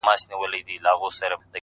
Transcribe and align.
غوږ 0.03 1.11
سه 1.19 1.25
ورته 1.25 1.47
ـ 1.47 1.49